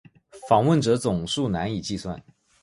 [0.49, 2.19] 访问者总数难以计算。